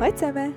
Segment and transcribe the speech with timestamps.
[0.00, 0.54] Hallo zusammen.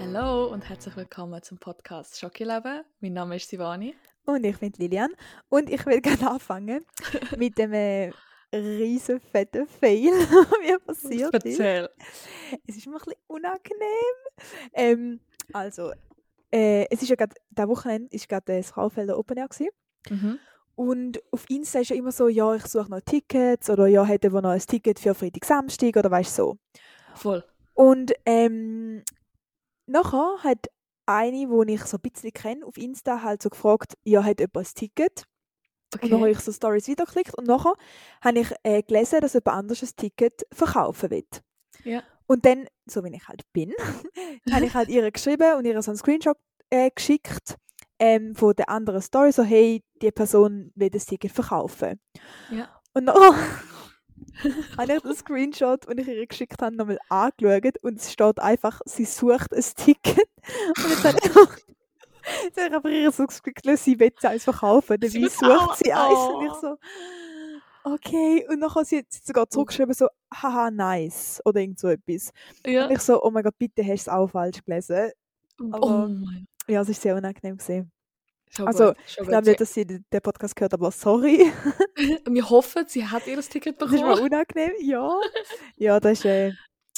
[0.00, 2.82] Hallo und herzlich willkommen zum Podcast Schockeleben.
[3.00, 3.94] Mein Name ist Sivani.
[4.26, 5.12] Und ich bin Lilian.
[5.48, 6.84] Und ich will gerne anfangen
[7.38, 8.10] mit dem äh,
[8.52, 11.60] riesen fetten Fail, wie passiert ist.
[11.60, 11.88] Erzähl.
[12.66, 14.16] Es ist mir ein bisschen unangenehm.
[14.72, 15.20] Ähm,
[15.52, 15.92] also,
[16.52, 19.70] äh, es ist ja gerade, der Wochenende ist gerade das Raufelder Open Air gewesen.
[20.10, 20.38] Mhm.
[20.74, 24.32] Und auf Insta ist ja immer so, ja, ich suche noch Tickets oder ja, hätte
[24.32, 26.58] wo noch ein Ticket für Freitag, Samstag oder weißt so.
[27.14, 27.44] Voll.
[27.74, 29.02] Und ähm,
[29.86, 30.66] nachher hat
[31.06, 34.68] eine, die ich so ein bisschen kenne, auf Insta halt so gefragt, ja, hat jemand
[34.68, 35.24] ein Ticket?
[36.00, 37.74] Und dann habe ich so Stories wiedergeklickt und nachher
[38.20, 41.26] habe ich äh, gelesen, dass jemand anderes ein Ticket verkaufen will.
[41.84, 42.02] Ja.
[42.26, 43.72] Und dann, so wie ich halt bin,
[44.50, 46.38] habe ich halt ihr geschrieben und ihr so einen Screenshot
[46.70, 47.56] äh, geschickt
[47.98, 52.00] ähm, von der anderen Story, so hey, die Person will das Ticket verkaufen.
[52.50, 52.68] Ja.
[52.92, 53.16] Und dann
[54.76, 58.80] habe ich den Screenshot, den ich ihr geschickt habe, nochmal angeschaut und es steht einfach,
[58.84, 60.28] sie sucht ein Ticket.
[60.76, 64.96] Und jetzt habe ich, jetzt habe aber ihr so gesagt, sie will es eins verkaufen,
[65.02, 66.18] Sie will sucht auch- sie eins.
[66.18, 66.60] Und ich oh.
[66.60, 66.78] so,
[67.84, 68.46] okay.
[68.48, 71.40] Und dann hat sie jetzt sogar zurückgeschrieben, so, haha, nice.
[71.44, 72.30] Oder irgend so etwas.
[72.66, 72.86] Ja.
[72.86, 75.10] Und ich so, oh mein Gott, bitte hast du es auch falsch gelesen.
[75.60, 77.90] oh aber- mein Ja, es ist sehr unangenehm gesehen.
[78.56, 81.52] Schon Also, gut, Ich glaube nicht, dass sie den Podcast gehört, aber sorry.
[82.26, 84.22] Wir hoffen, sie hat ihr Ticket Das ist mir bekommen.
[84.32, 85.20] unangenehm, ja.
[85.76, 86.50] Ja, das ist, äh,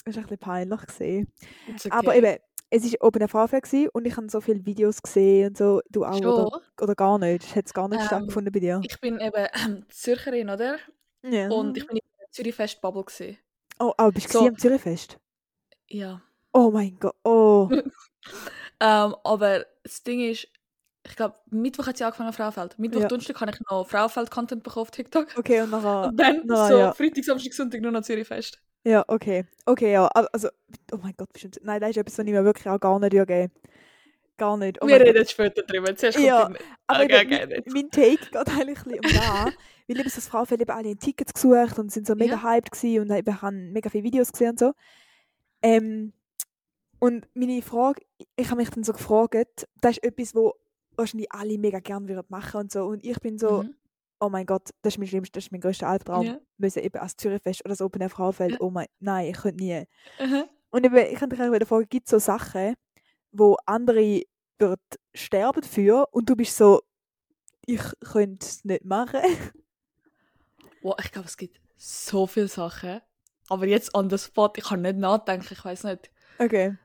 [0.04, 1.32] das ist ein bisschen peinlich gesehen.
[1.74, 1.88] Okay.
[1.90, 2.36] Aber eben,
[2.70, 5.80] es war Open Air Fahrfeld gewesen und ich habe so viele Videos gesehen und so.
[5.90, 7.54] Du auch, oder, oder gar nicht?
[7.56, 8.80] Hat es gar nicht Ähm, stattgefunden bei dir?
[8.84, 10.76] Ich bin eben ähm, Zürcherin, oder?
[11.22, 11.48] Ja.
[11.48, 13.38] Und ich bin in der Zürich Fest Bubble gewesen.
[13.78, 15.18] oh, aber bist du so- am Zürichfest?
[15.88, 16.20] Ja.
[16.52, 17.68] Oh mein Gott, oh.
[18.78, 20.48] Ähm, aber das Ding ist,
[21.08, 22.78] ich glaube, Mittwoch hat sie angefangen Frauenfeld.
[22.78, 23.08] Mittwoch, Ja.
[23.08, 25.28] Donnerstag habe ich noch Frauenfeld-Content bekommen auf TikTok.
[25.36, 26.08] Okay, und nachher...
[26.08, 26.92] Und dann na, so ja.
[26.92, 28.60] Freitag, Samstag, Sonntag nur noch Zürich Fest.
[28.84, 29.44] Ja, okay.
[29.64, 30.06] Okay, ja.
[30.06, 30.48] al- Also,
[30.92, 31.58] oh mein Gott, bestimmt.
[31.62, 33.50] Nein, das ist etwas, was ich mir wirklich auch gar nicht geben.
[34.36, 34.82] Gar nicht.
[34.82, 35.14] Oh Wir mein Gott.
[35.16, 35.96] reden später drüber.
[35.96, 37.66] Zuerst kommt Ja, dein- Aber okay, mein, nicht.
[37.72, 39.44] mein Take geht eigentlich ein bisschen um da.
[39.88, 42.42] Weil eben so das Frauenfeld eben alle Tickets gesucht und sind so mega Ja.
[42.42, 44.72] hyped gewesen und eben haben mega viele Videos gesehen und so.
[45.62, 46.12] Ähm,
[46.98, 48.02] und meine Frage,
[48.36, 50.54] ich habe mich dann so gefragt, das ist etwas, wo
[50.96, 52.86] wahrscheinlich alle mega gerne würden machen und so.
[52.86, 53.74] Und ich bin so, Mhm.
[54.20, 56.26] oh mein Gott, das ist mein schlimmster, das ist mein größter Albtraum.
[56.26, 56.38] Ja.
[56.58, 58.60] Müssen eben als Zürichfest oder das Open Air Frauenfeld, Ja.
[58.60, 59.84] oh mein, nein, ich könnte nie.
[60.20, 60.44] Mhm.
[60.70, 62.74] Und eben, ich könnte dich auch wieder fragen, gibt es so Sachen,
[63.32, 64.22] wo andere
[64.58, 64.80] würden
[65.14, 66.80] sterben für und du bist so,
[67.66, 69.20] ich könnte es nicht machen.
[70.82, 73.00] Wow, ich glaube, es gibt so viele Sachen.
[73.48, 76.10] Aber jetzt on the spot, ich kann nicht nachdenken, ich weiß nicht.
[76.38, 76.76] Okay.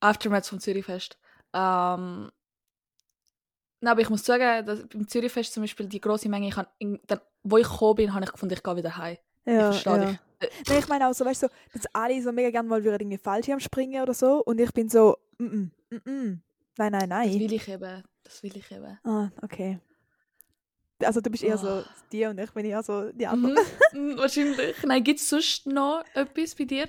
[0.00, 1.18] Aftermath vom Zürichfest.
[1.54, 2.30] Ähm,
[3.86, 6.74] Nein, aber ich muss sagen, dass beim Zürichfest zum Beispiel die grosse Menge, ich hab
[6.78, 9.16] in, dann, wo ich gekommen bin, habe ich gefunden, ich gehe wieder heim.
[9.44, 10.04] Ja, ich verstehe ja.
[10.06, 10.18] dich.
[10.40, 12.82] Äh, Nein, ich meine auch so, weißt du, so, dass alle so mega gerne mal
[12.82, 16.38] würden irgendwie Fallschirm springen oder so und ich bin so, mm -mm, mm -mm.
[16.78, 17.38] nein, nein, Das nein.
[17.38, 18.02] will ich eben.
[18.24, 18.98] Das will ich eben.
[19.04, 19.78] Ah, okay.
[21.04, 21.84] Also du bist eher so Ah.
[22.10, 23.54] die und ich bin eher so die andere.
[23.92, 24.18] Mhm.
[24.18, 24.82] Wahrscheinlich.
[24.84, 26.88] Nein, gibt es sonst noch etwas bei dir?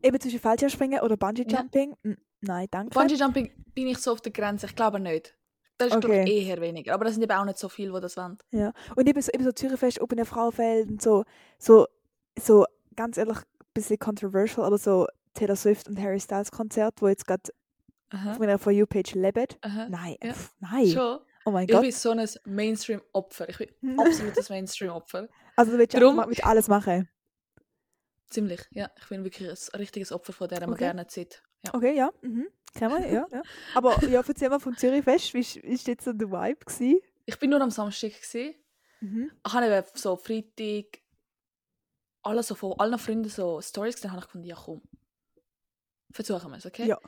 [0.00, 1.58] Eben zwischen Fallschirmspringen oder Bungee Ja.
[1.58, 1.96] Jumping?
[2.04, 2.12] Mm,
[2.42, 2.94] Nein, danke.
[2.94, 4.66] Bungee Jumping bin ich so auf der Grenze.
[4.66, 5.34] Ich glaube nicht.
[5.78, 6.44] Das ist glaube ich Okay.
[6.46, 6.92] eher weniger.
[6.94, 8.36] Aber das sind eben auch nicht so viele, die das wollen.
[8.50, 8.72] Ja.
[8.96, 11.24] Und eben so, eben so Zürichfest, Open Frauenfeld und so,
[11.58, 11.86] so,
[12.38, 12.66] so
[12.96, 13.42] ganz ehrlich, ein
[13.74, 17.44] bisschen controversial, aber so Taylor Swift und Harry Styles Konzert, wo jetzt gerade
[18.12, 19.56] auf meiner For You Page lebt.
[19.60, 19.86] Aha.
[19.88, 20.32] Nein, Ja.
[20.32, 20.86] pff, nein.
[20.88, 21.18] Schon.
[21.44, 21.82] Oh mein Ich Gott.
[21.82, 23.48] bin so ein Mainstream-Opfer.
[23.48, 23.68] Ich bin
[24.00, 25.28] absolutes Mainstream-Opfer.
[25.56, 27.08] Also du willst, Drum- ma- willst alles machen.
[28.30, 28.90] Ziemlich, ja.
[29.00, 30.70] Ich bin wirklich ein richtiges Opfer von dieser Okay.
[30.70, 31.42] modernen Zeit.
[31.68, 31.74] Ja.
[31.74, 32.10] Okay, ja.
[32.22, 32.48] Mhm.
[32.74, 33.42] Kennen wir, ja, ja.
[33.74, 37.00] Aber ja, erzähl mal vom Zürichfest, wie ist jetzt so der Vibe gewesen?
[37.26, 38.12] Ich bin nur am Samstag.
[38.12, 38.54] Gewesen.
[39.00, 39.30] Mhm.
[39.46, 41.00] Ich habe so Freitag
[42.22, 44.82] alle so von allen Freunden so Stories gesehen, habe ich gefunden, ja komm.
[46.12, 46.86] Versuchen wir es, okay?
[46.86, 46.98] Ja.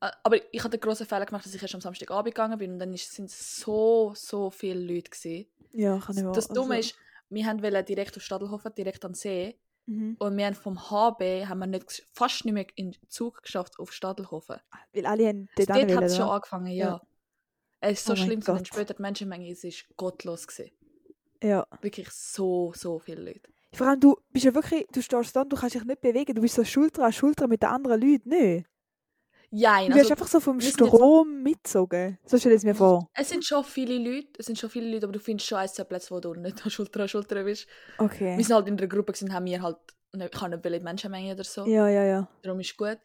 [0.00, 2.72] Äh, Aber ich hatte den grossen Fehler gemacht, dass ich erst am Samstagabend gegangen bin
[2.72, 5.46] und dann sind so, so viele Leute gewesen.
[5.72, 6.98] Ja, kann ich mir Das Dumme also- ist,
[7.30, 9.58] wir haben wollen direkt auf Stadelhofen, direkt an den See.
[9.88, 10.16] Mhm.
[10.18, 13.78] Und wir haben vom HB haben wir nicht, fast nicht mehr in den Zug geschafft
[13.78, 14.56] auf Stadelhofen.
[14.92, 16.86] Weil alle haben dort Dort hat es schon angefangen, ja.
[16.86, 17.02] Ja.
[17.80, 18.66] Es ist so Oh schlimm, Gott.
[18.66, 20.72] später die Menschenmenge es ist gottlos gewesen.
[21.42, 21.66] Ja.
[21.80, 23.50] Wirklich so, so viele Leute.
[23.72, 26.34] Vor allem, du bist ja wirklich, du stehst da und du kannst dich nicht bewegen.
[26.34, 28.28] Du bist so Schulter an Schulter mit den anderen Leuten.
[28.28, 28.62] Nö.
[29.50, 32.18] Ja, Du wirst also, einfach so vom Strom mitgezogen.
[32.26, 33.08] So stell ich es mir vor.
[33.14, 35.68] es sind schon viele Leute, es sind schon viele Leute, aber du findest schon ein,
[35.68, 37.66] zwei Plätze, wo du nicht an Schulter an Schulter bist.
[37.96, 38.36] Okay.
[38.36, 39.78] Wir sind halt in einer Gruppe gewesen, haben wir halt,
[40.12, 42.28] nicht, ich nicht die Menschenmenge oder so, Ja, ja, ja.
[42.42, 42.98] darum ist gut.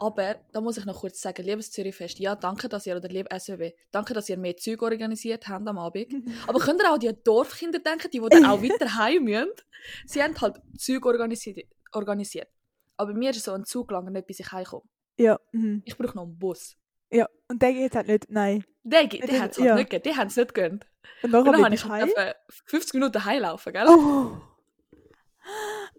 [0.00, 3.26] Aber da muss ich noch kurz sagen, liebes Zürichfest, ja, danke, dass ihr, oder lieb
[3.36, 6.06] SWB, danke, dass ihr mehr Zeug organisiert habt am Abend.
[6.46, 9.48] Aber könnt ihr auch an die Dorfkinder denken, die, die dann auch weiter heim müssen?
[10.06, 11.66] Sie haben halt Zeug organisiert.
[11.92, 12.48] organisiert.
[12.96, 14.84] Aber mir ist so ein Zug lang nicht, bis ich heimkomme.
[15.18, 15.82] Ja, mhm.
[15.84, 16.76] Ich brauche noch einen Bus.
[17.10, 17.28] ja.
[17.50, 18.64] Und der geht halt nicht, nein.
[18.84, 19.74] Der, geht- der hat es halt ja.
[19.74, 20.02] nicht gegeben.
[20.12, 20.86] Die haben es nicht gegönnt.
[21.22, 22.34] Und Und dann bin habe ich ich etwa
[22.66, 23.86] 50 Minuten heimlaufen, gell?
[23.88, 24.32] Oh.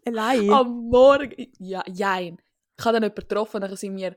[0.06, 0.50] Allein.
[0.51, 1.48] Am Morgen.
[1.60, 2.38] Ja, jein.
[2.77, 4.16] Ich habe dann jemanden getroffen, dann sind wir,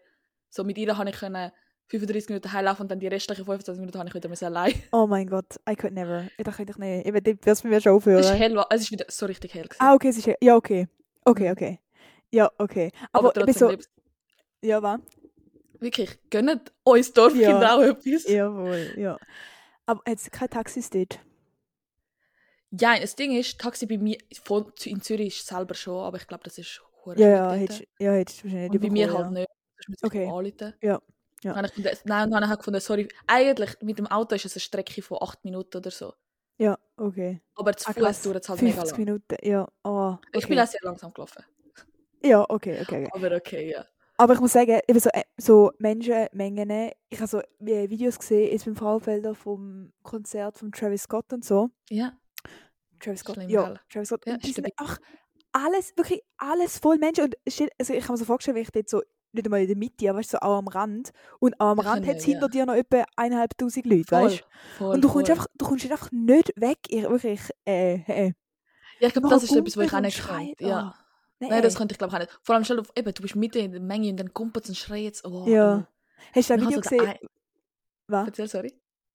[0.50, 1.50] so mit ihr habe ich können
[1.88, 4.72] 35 Minuten heimlaufen und dann die restlichen 25 Minuten habe ich wieder müssen allein.
[4.92, 6.28] Oh mein Gott, I could never.
[6.38, 7.06] Ich dachte ich nicht.
[7.06, 8.36] Ich würde das mir schon Es ist aufhören.
[8.36, 9.78] hell, es ist wieder so richtig hell gewesen.
[9.80, 10.88] Ah, okay, es ist ja okay.
[11.24, 11.80] Okay, okay.
[12.30, 12.92] Ja, okay.
[13.12, 13.90] aber, Aber, trotzdem, so, lieb's.
[14.62, 15.00] Ja, was?
[15.80, 17.76] wirklich, gönnt uns Dorfkinder Ja.
[17.76, 18.28] auch etwas.
[18.28, 19.18] Jawohl, ja.
[19.86, 21.18] Aber jetzt kein Taxis dort.
[22.70, 26.26] Ja, das Ding ist, Taxi bei mir von, in Zürich ist selber schon, aber ich
[26.26, 29.30] glaube, das ist hure Ja, ja, hättest ja, hättest du wahrscheinlich Und bei mir halt
[29.32, 29.48] nicht.
[29.88, 30.26] Das Okay.
[30.26, 30.74] anrufen.
[30.80, 31.02] Ja,
[31.42, 31.52] ja.
[31.54, 34.60] Dann gefunden, nein, dann habe ich gefunden, sorry, eigentlich mit dem Auto ist es eine
[34.60, 36.14] Strecke von 8 Minuten oder so.
[36.58, 36.78] ja.
[36.96, 37.42] Okay.
[37.56, 38.98] Aber zu Ah, Fuß dauert es halt mega 50 lang.
[39.06, 39.68] Minuten, ja.
[39.82, 40.38] Oh, okay.
[40.38, 41.42] Ich bin auch sehr langsam gelaufen.
[42.22, 43.08] Ja, okay, okay, okay.
[43.12, 43.84] Aber okay, ja.
[44.18, 48.52] Aber ich muss sagen, eben so, äh, so Menschenmengen, ich habe so äh, Videos gesehen,
[48.52, 51.70] jetzt beim Frauenfelder vom Konzert von Travis Scott und so.
[51.90, 52.12] Ja,
[53.02, 53.74] Travis Scott, Schlimm, ja?
[53.90, 54.26] Travis Scott.
[54.26, 54.98] Ja, die sind einfach
[55.52, 57.24] alles, wirklich alles voll Menschen.
[57.24, 59.66] Und steht, also ich kann mir so vorstellen, wenn ich dort so, nicht einmal in
[59.66, 61.10] der Mitte, aber weißt, du, so auch am Rand.
[61.40, 62.32] Und auch am Wir Rand hat es ja.
[62.32, 64.24] hinter dir noch etwa eineinhalbtausend Leute, voll.
[64.24, 64.44] weißt du?
[64.78, 65.36] voll Und du kommst, voll.
[65.36, 68.32] einfach, du kommst einfach nicht weg, ich, wirklich, äh, äh.
[69.00, 70.52] Ja, ich glaube, das ist etwas, was ich auch nicht kann.
[70.60, 70.94] Ja.
[71.50, 72.38] Oh, Nein, das könnte ich glaube ich auch nicht.
[72.42, 74.64] Vor allem, stell dir vor, eben, du bist mitten in der Menge und dann kumpelt
[74.64, 75.24] es und schreit es.
[75.24, 75.86] Oh, Ja.
[76.34, 77.18] Hast du ein Video so gesehen, ein-
[78.06, 78.26] was?
[78.28, 78.72] Erzähl, sorry.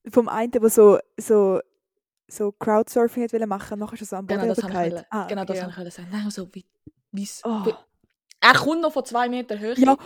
[0.10, 1.60] vom einen, der so, so,
[2.28, 5.04] so Crowdsurfing hat wollen machen, nachher ist er so am Boden Genau das habe ich.
[5.10, 5.76] Ah, genau okay, das ja.
[5.78, 6.08] habe ich sagen.
[6.12, 6.66] Nein, so wie,
[7.12, 7.66] wie's, Oh.
[7.66, 7.74] wie,
[8.42, 9.76] er kommt noch von zwei Meter Höhe.
[9.78, 9.98] Ja,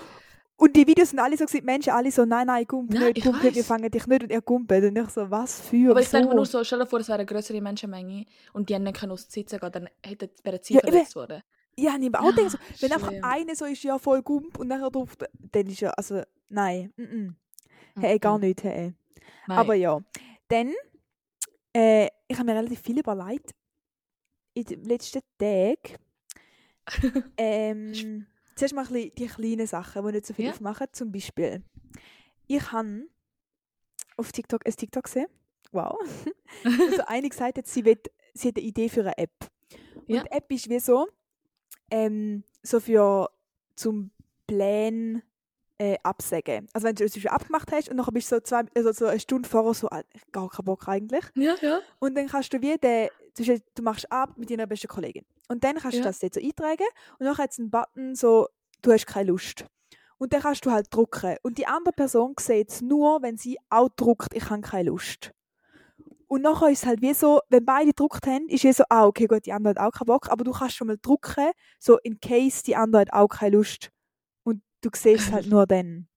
[0.58, 3.14] und die Videos sind alle so, gewesen, die Menschen alle so, nein, nein, gumpel Nein,
[3.14, 4.84] nicht, nicht, wir fangen dich nicht und er gumpelt.
[4.84, 7.08] Und ich so, was für, Aber ich denke mir nur so, stell dir vor, es
[7.08, 10.60] wäre eine größere Menschenmenge und die haben nicht können dem Sitzen gehen, dann hätten, wären
[10.62, 11.42] sie Ja, verletzt worden.
[11.78, 14.68] Ja, ich habe auch gedacht, so, wenn einfach einer so ist, ja, voll gump und
[14.68, 15.16] nachher drauf,
[15.52, 17.34] dann ist ja, also, nein, mm -mm.
[18.00, 18.94] hey, gar nicht, hey.
[19.48, 19.58] Nein.
[19.58, 20.00] Aber ja,
[20.48, 20.74] dann,
[21.76, 23.52] äh, ich habe mir relativ viel überlegt,
[24.54, 25.98] in den letzten Tagen,
[27.38, 30.52] ähm, zuerst mal die kleinen Sachen, die nicht so viel Ja.
[30.52, 30.88] aufmachen.
[30.92, 31.64] Zum Beispiel,
[32.48, 33.08] ich habe
[34.18, 35.28] auf TikTok ein TikTok gesehen.
[35.72, 35.98] Wow.
[36.66, 37.98] also eine gesagt hat, sie, will,
[38.34, 39.32] sie hat eine Idee für eine App.
[39.96, 40.24] Und Ja.
[40.24, 41.08] die App ist wie so,
[41.92, 43.30] ähm, so für
[43.76, 44.12] zum
[44.48, 45.22] Plan
[45.78, 46.68] äh, absagen.
[46.74, 49.06] Also wenn du es schon abgemacht hast und dann bist du so, zwei, also so
[49.08, 50.02] eine Stunde vorher so, ah,
[50.32, 51.26] gar keinen Bock eigentlich.
[51.36, 51.80] Ja, ja.
[52.00, 53.10] Und dann kannst du wie den,
[53.76, 55.26] du machst ab mit deiner besten Kollegin.
[55.48, 56.06] Und dann kannst du Ja.
[56.08, 56.86] das dort so eintragen
[57.20, 58.48] und dann hat es einen Button so,
[58.82, 59.66] du hast keine Lust.
[60.18, 61.38] Und dann kannst du halt drucken.
[61.42, 65.32] Und die andere Person sieht es nur, wenn sie auch druckt, ich habe keine Lust.
[66.32, 69.06] Und nachher ist es halt wie so, wenn beide gedruckt haben, ist wie so, ah,
[69.06, 71.98] okay, gut, die andere hat auch keinen Bock, aber du kannst schon mal drucken, so
[71.98, 73.92] in case die andere hat auch keine Lust.
[74.44, 76.08] Und du siehst es halt nur dann.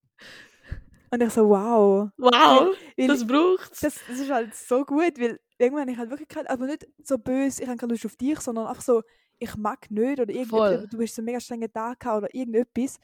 [1.10, 2.10] Und ich so, wow.
[2.16, 3.80] Wow, Weil das braucht's.
[3.80, 6.86] das, das ist halt so gut, weil irgendwann habe ich halt wirklich keine, also nicht
[7.02, 9.02] so böse, ich habe keine Lust auf dich, sondern einfach so,
[9.40, 13.00] ich mag nicht oder irgendetwas, du bist so einen mega strengen Tag gehabt oder irgendetwas.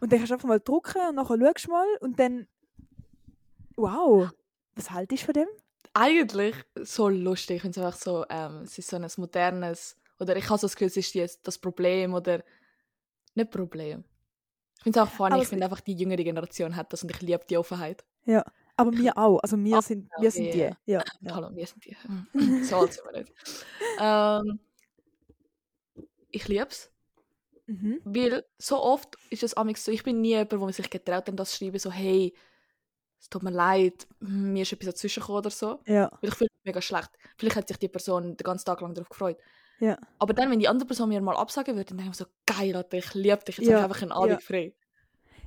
[0.00, 2.48] Und dann kannst du einfach mal drucken und nachher schaust du mal und dann,
[3.76, 4.28] wow,
[4.74, 5.48] was haltest du von dem?
[5.94, 7.56] Eigentlich so lustig.
[7.56, 10.66] Ich finde es einfach so, ähm, es ist so ein modernes, oder ich habe so
[10.66, 12.42] das Gefühl, es ist die, das Problem oder
[13.34, 14.04] nicht Problem.
[14.78, 17.10] Ich finde es auch funny, Aber ich finde einfach, die jüngere Generation hat das und
[17.10, 18.04] ich liebe die Offenheit.
[18.26, 18.44] Ja,
[18.76, 20.52] aber wir auch, also wir Ah, sind, wir sind ja,
[20.86, 21.04] die, ja.
[21.20, 21.34] ja.
[21.34, 21.96] Hallo, wir sind die.
[22.64, 23.32] So alt sind wir nicht.
[24.00, 24.60] Ähm,
[26.30, 26.90] ich liebe es,
[27.66, 28.00] Mhm.
[28.04, 31.40] weil so oft ist es so, ich bin nie jemand, wo man sich getraut hat,
[31.40, 32.34] das zu schreiben, so hey,
[33.24, 35.80] es tut mir leid, hm, mir ist etwas dazwischen gekommen oder so.
[35.86, 37.08] Ja, Weil ich fühle mich mega schlecht.
[37.38, 39.38] Vielleicht hat sich die Person den ganzen Tag lang darauf gefreut.
[39.80, 39.96] ja.
[40.18, 42.30] Aber dann, wenn die andere Person mir mal absagen würde, dann denke ich mir so,
[42.44, 44.38] geil, Alter, ich liebe dich, jetzt Ja, habe ich einfach einen Abend ja.
[44.40, 44.74] frei.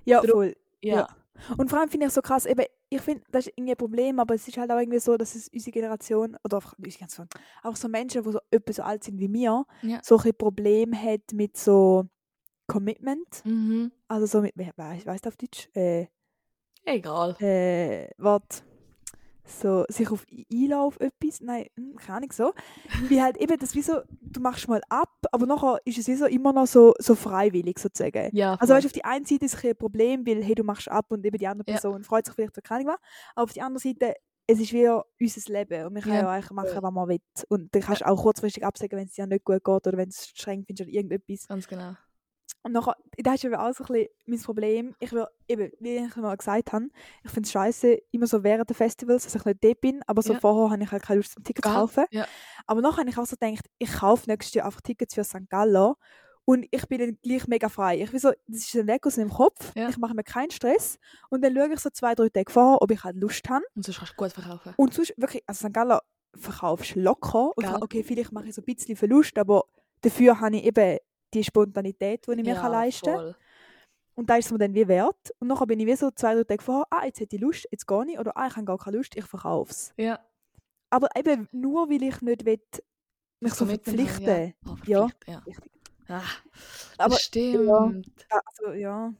[0.05, 0.55] Ja, voll.
[0.81, 0.95] Ja.
[0.95, 1.07] Ja.
[1.55, 4.19] Und vor allem finde ich so krass, eben, ich finde, das ist irgendwie ein Problem,
[4.19, 7.27] aber es ist halt auch irgendwie so, dass es unsere Generation, oder einfach unsere Generation,
[7.61, 9.99] auch so Menschen, die so etwa so alt sind wie mir, Ja.
[10.03, 12.05] so ein Problem hat mit so
[12.65, 13.45] Commitment.
[13.45, 13.91] Mhm.
[14.07, 15.69] Also so mit, weiß, weißt du auf Deutsch?
[15.75, 16.07] Äh,
[16.87, 17.35] Egal.
[17.41, 18.63] äh, warte.
[19.49, 21.39] So, sich auf I- einlassen auf etwas?
[21.39, 22.53] Nein, hm, keine Ahnung, so.
[23.07, 26.15] Wie halt eben, das wie so, du machst mal ab, aber nachher ist es wie
[26.15, 28.29] so immer noch so, so freiwillig sozusagen.
[28.35, 30.63] Ja, Also weißt, du, auf die einen Seite ist es ein Problem, weil hey, du
[30.63, 31.75] machst ab und eben die andere Ja.
[31.77, 33.09] Person freut sich vielleicht so keine Ahnung was.
[33.35, 34.15] Aber auf die andere Seite,
[34.47, 37.19] es ist wie unser Leben und wir können Ja, ja eigentlich machen, was man will.
[37.47, 40.09] Und dann kannst du auch kurzfristig absagen, wenn es dir nicht gut geht oder wenn
[40.09, 41.47] du es streng findest oder irgendetwas.
[41.47, 41.95] Ganz genau.
[42.63, 44.95] Und nachher, das ist eben auch so ein bisschen mein Problem.
[44.99, 46.87] Ich will, eben, wie ich mal gesagt habe,
[47.23, 50.21] ich finde es scheiße, immer so während der Festivals, dass ich nicht dort bin, aber
[50.21, 50.39] so Ja.
[50.39, 52.05] vorher habe ich halt keine Lust zum Ticket zu kaufen.
[52.11, 52.27] Ja.
[52.65, 55.49] Aber nachher habe ich auch so gedacht, ich kaufe nächstes Jahr einfach Tickets für St.
[55.49, 55.93] Gallen
[56.49, 58.01] Und ich bin dann gleich mega frei.
[58.01, 59.73] Ich will so, das ist dann weg aus meinem Kopf.
[59.75, 59.89] Ja.
[59.89, 60.97] Ich mache mir keinen Stress.
[61.29, 63.63] Und dann schaue ich so zwei, drei Tage vor, ob ich halt Lust habe.
[63.75, 64.73] Und sonst kannst du gut verkaufen.
[64.77, 65.73] Und sonst wirklich, also St.
[65.73, 65.99] Gallen
[66.35, 67.51] verkaufst du locker.
[67.57, 69.65] Und kann, okay, vielleicht mache ich so ein bisschen Verlust, aber
[70.01, 70.97] dafür habe ich eben
[71.33, 73.35] die Spontanität, die ich mir kann leisten kann.
[74.15, 75.31] Und da ist es mir dann wie wert.
[75.39, 77.67] Und nachher bin ich wie so zwei, drei Tage vorher, ah, jetzt hätte ich Lust,
[77.71, 78.19] jetzt gar nicht.
[78.19, 79.93] Oder ah, ich habe gar keine Lust, ich verkaufe es.
[79.97, 80.19] Ja.
[80.89, 82.59] Aber eben nur, weil ich nicht will,
[83.39, 84.53] mich so verpflichten.
[84.65, 85.07] Ja, oh, Ja.
[85.27, 85.39] ja.
[85.39, 85.71] Richtig.
[86.07, 86.21] Ah,
[86.97, 88.07] Aber, stimmt.
[88.31, 89.13] Ja, also, ja.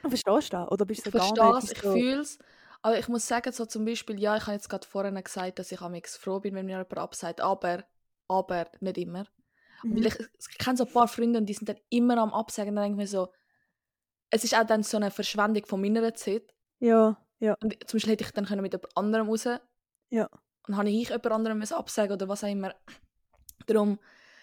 [0.00, 0.70] Verstehst du das?
[0.70, 2.38] Oder bist du Ich so gar es, nicht ich so, fühle es.
[2.82, 5.72] Aber ich muss sagen, so zum Beispiel, ja, ich habe jetzt gerade vorhin gesagt, dass
[5.72, 7.84] ich am froh bin, wenn mir jemand absagt, aber,
[8.28, 9.26] aber nicht immer.
[9.84, 9.96] Mhm.
[9.96, 12.74] Weil ich, ich kenne so ein paar Freunde und die sind dann immer am Absagen
[12.74, 13.28] dann denke ich mir so,
[14.30, 16.54] es ist auch dann so eine Verschwendung von meiner Zeit.
[16.80, 17.56] Ja, ja.
[17.62, 19.48] Und zum Beispiel hätte ich dann können mit jemand anderem raus.
[20.10, 20.28] Ja.
[20.66, 22.74] Und habe ich jemand anderem müssen absagen oder was auch immer.
[23.66, 23.98] Darum,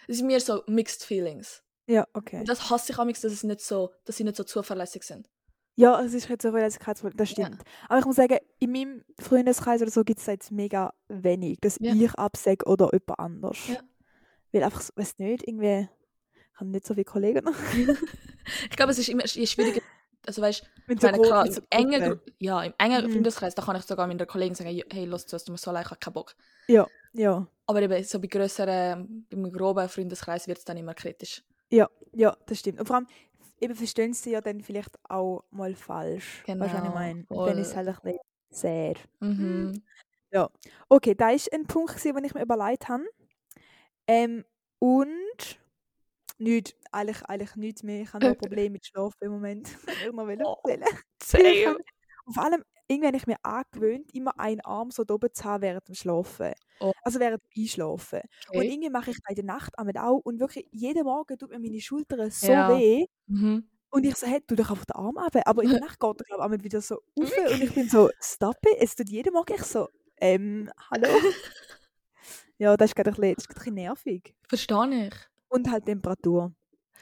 [0.08, 1.64] es ist mir so mixed feelings.
[1.88, 2.40] Ja, okay.
[2.40, 5.30] Und das hasse ich am dass, es nicht so, dass sie nicht so zuverlässig sind.
[5.76, 7.64] Ja, es ist jetzt so Verletzlichkeitsproblem, das stimmt.
[7.88, 11.78] Aber ich muss sagen, in meinem Freundeskreis oder so gibt es jetzt mega wenig, dass
[11.80, 11.94] Ja.
[11.94, 13.58] ich absage oder jemand anders.
[13.68, 13.80] Ja.
[14.52, 15.88] Weil einfach, so- weiß nicht, irgendwie,
[16.54, 17.46] ich habe nicht so viele Kollegen.
[18.70, 19.82] Ich glaube, es ist immer je schwieriger.
[20.26, 20.64] Also weißt
[21.24, 23.12] klar, mit im so engen, ja, im engen Mhm.
[23.12, 25.86] Freundeskreis, da kann ich sogar meinen Kollegen sagen, hey, los zu, tut mir so leid,
[25.86, 26.36] ich habe keinen Bock.
[26.68, 31.44] Ja, Aber eben so bei grösseren, beim groben Freundeskreis wird es dann immer kritisch.
[31.70, 32.80] ja, ja, das stimmt.
[32.80, 33.08] Und vor allem,
[33.60, 36.44] eben verstehen sie ja dann vielleicht auch mal falsch.
[36.46, 37.26] Du, was ich Genau, meine?
[37.30, 38.96] Und dann ist es halt ein bisschen sehr.
[39.20, 39.72] Mhm.
[40.90, 43.04] Okay, da ist ein Punkt, den ich mir überlegt habe.
[44.12, 44.44] Ähm,
[44.80, 45.60] und
[46.38, 48.02] nicht, eigentlich, eigentlich nichts mehr.
[48.02, 49.70] Ich habe noch Probleme mit Schlafen im Moment.
[50.06, 50.70] Ich noch Oh,
[51.20, 51.78] erzählen.
[52.26, 55.62] Und vor allem, irgendwie habe ich mir angewöhnt, immer einen Arm so oben zu haben
[55.62, 56.54] während dem Schlafen.
[56.80, 56.92] Oh.
[57.04, 58.22] Also während dem Einschlafen.
[58.54, 58.68] Und Okay.
[58.68, 60.20] irgendwie mache ich das in der Nacht damit auch.
[60.20, 62.68] Und wirklich, jeden Morgen tut mir meine Schulter so Ja.
[62.68, 63.06] weh.
[63.28, 63.70] Mhm.
[63.92, 65.36] Und ich so, hey, tu doch einfach den Arm ab.
[65.46, 67.38] Aber in der Nacht geht er, glaube ich, wieder so rauf.
[67.52, 68.78] Und ich bin so, stop it.
[68.80, 71.24] Es tut jeden Morgen ich so, ähm, hallo?
[72.62, 74.36] Ja, das ist gerade ein bisschen, das ist gerade ein bisschen nervig.
[74.48, 75.14] Verstehe ich.
[75.50, 76.54] Und halt Temperatur.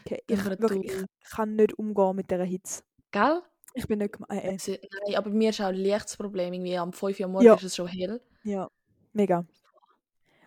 [0.05, 0.69] Okay, ich, Temperatur.
[0.69, 2.83] wirklich, ich kann nicht umgehen mit dieser Hitze.
[3.11, 3.41] Gell?
[3.73, 6.53] Ich bin nicht äh, äh, Sie- Nein, aber mir ist auch ein leichtes Problem.
[6.53, 7.55] Irgendwie am 5 Uhr morgens Ja.
[7.55, 8.21] ist es schon hell.
[8.43, 8.69] Ja,
[9.13, 9.45] mega.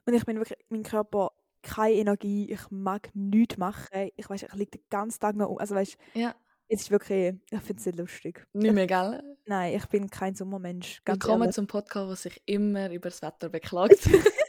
[0.07, 1.31] Und ich bin wirklich, mein Körper,
[1.63, 4.11] keine Energie, ich mag nichts machen.
[4.17, 5.59] Ich weiß, ich liege den ganzen Tag noch um.
[5.59, 6.35] Also weißt, Ja.
[6.69, 8.47] es ist wirklich, ich finde es nicht lustig.
[8.55, 9.23] Nicht mehr, gell?
[9.45, 11.03] Nein, ich bin kein Sommermensch.
[11.05, 11.55] Willkommen ehrlich.
[11.55, 13.99] zum Podcast, der sich immer über das Wetter beklagt.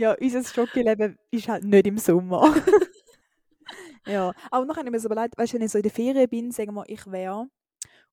[0.00, 2.40] Ja, unser Schockeleben ist halt nicht im Sommer.
[4.06, 5.90] ja, aber nachher habe ich mir so überlegt, weißt du, wenn ich so in der
[5.90, 7.48] Ferien bin, sagen wir, ich wäre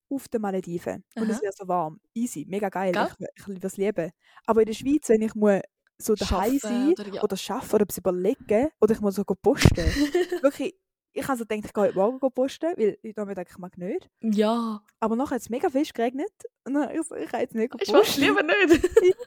[0.10, 1.44] auf den Malediven und es Aha.
[1.44, 2.02] wäre so warm.
[2.14, 2.92] Easy, mega geil.
[2.92, 3.08] Gell?
[3.20, 4.12] Ich, ich würde es lieben.
[4.46, 5.62] Aber in der Schweiz, wenn ich muss
[5.98, 7.24] so daheim sein oder ja.
[7.24, 9.78] oder arbeiten oder etwas überlegen oder ich muss so posten.
[10.42, 10.76] Wirklich,
[11.18, 13.78] ich habe so gedacht, ich gehe heute Morgen posten, weil ich mir gedacht, ich mag
[13.78, 14.10] nicht.
[14.22, 16.32] Ja, Aber nachher hat es mega fest geregnet
[16.66, 18.22] und dann, ich, ich kann jetzt nicht go ich weiß posten.
[18.22, 18.90] lieber nicht.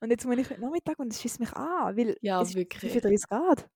[0.00, 2.54] Und jetzt muss ich heute Nachmittag und es schießt mich an, weil Ja, es ist
[2.56, 2.92] wirklich.
[2.92, 3.68] 35 Grad.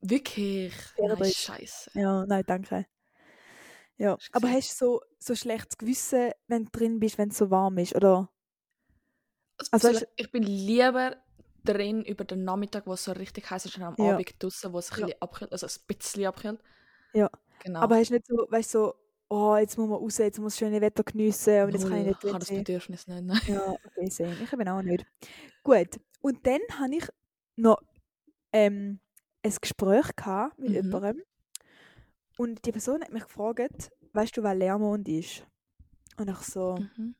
[0.00, 0.72] Wirklich.
[0.98, 1.36] Nein, 34.
[1.36, 1.90] scheiße.
[1.94, 2.86] Ja, nein, danke.
[3.96, 7.50] Ja, aber hast du so, so schlechtes Gewissen, wenn du drin bist, wenn es so
[7.50, 7.94] warm ist?
[7.96, 8.30] Oder?
[9.72, 11.16] Also, Also, ich bin lieber
[11.64, 14.14] drin über den Nachmittag, wo es so richtig heiß ist, und am Ja.
[14.14, 15.06] Abend draußen, wo es ein Ja.
[15.06, 16.60] bisschen abkühlt, also ein bisschen abkühlt.
[17.16, 17.30] Ja.
[17.64, 17.80] Genau.
[17.80, 18.94] Aber hast du nicht so, weißt du, so,
[19.28, 22.06] oh, jetzt muss man raus, jetzt muss das schöne Wetter geniessen und jetzt kann ich
[22.06, 22.48] nicht ich habe drin das.
[22.50, 23.24] Bedürfnis nicht.
[23.24, 23.40] Nein.
[23.48, 24.36] Ja, okay, same.
[24.42, 25.04] Ich bin auch nicht.
[25.64, 25.98] Gut.
[26.20, 27.08] Und dann habe ich
[27.56, 27.78] noch
[28.52, 29.00] ähm,
[29.42, 30.74] ein Gespräch gehabt mit Mhm.
[30.74, 31.22] jemandem.
[32.38, 35.46] Und die Person hat mich gefragt, weißt du, was Leermond ist?
[36.18, 37.14] Und ich so, Mhm.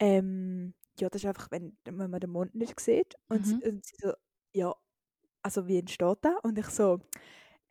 [0.00, 3.14] ähm, ja, das ist einfach, wenn, wenn man den Mond nicht sieht.
[3.28, 3.62] Und, sie, Mhm.
[3.62, 4.12] und sie so,
[4.52, 4.74] ja,
[5.42, 6.34] also wie entsteht das?
[6.42, 7.00] Und ich so,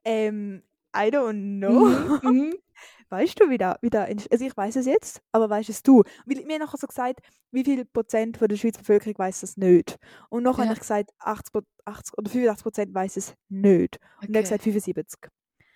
[0.06, 0.64] ähm,
[0.96, 1.86] I don't know.
[1.88, 2.20] Mhm.
[2.24, 2.54] Mhm.
[3.10, 4.06] Weißt du, wie da, wie da?
[4.06, 6.02] Also ich weiß es jetzt, aber weißt es du?
[6.26, 7.20] Weil mir nachher so gesagt,
[7.52, 9.98] wie viel Prozent von der Schweizer Bevölkerung weiß das nicht?
[10.30, 10.70] Und nachher Ja.
[10.70, 14.00] habe ich gesagt, 80, Pro- 80 oder 85 Prozent weiß es nicht.
[14.00, 14.42] Und er hat Okay.
[14.42, 15.20] gesagt 75.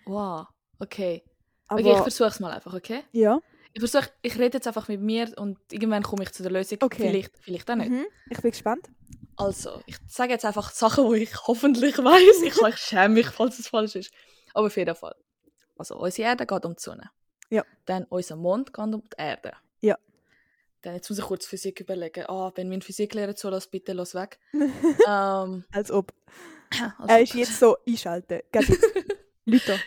[0.06, 0.46] Wow.
[0.80, 1.22] Okay.
[1.68, 3.02] Aber okay, ich versuche es mal einfach, okay?
[3.12, 3.38] ja,
[3.72, 6.78] Ich versuche, ich rede jetzt einfach mit mir und irgendwann komme ich zu der Lösung.
[6.80, 7.08] Okay.
[7.10, 7.90] Vielleicht, vielleicht auch nicht.
[7.90, 8.06] mhm.
[8.30, 8.88] ich bin gespannt.
[9.36, 12.42] Also, ich sage jetzt einfach Sachen, die ich hoffentlich weiß.
[12.42, 14.10] Ich, ich schäme mich, falls es falsch ist.
[14.54, 15.14] Aber auf jeden Fall.
[15.76, 17.10] Also, unsere Erde geht um die Sonne.
[17.50, 17.64] Ja.
[17.86, 19.52] Dann unser Mond geht um die Erde.
[19.80, 19.96] Ja.
[20.82, 22.24] Dann jetzt muss ich kurz Physik überlegen.
[22.28, 24.38] Ah, wenn mein Physiklehrer zulässt, bitte los weg.
[24.52, 26.12] ähm, Als ob.
[26.98, 28.42] also, Er ist jetzt so einschalten.
[29.44, 29.78] Lüter.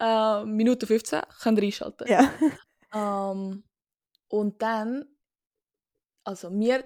[0.00, 2.08] äh, Minute 15, könnt ihr einschalten.
[2.08, 2.32] Ja.
[2.94, 3.62] Ähm,
[4.28, 5.04] und dann,
[6.24, 6.84] also wir,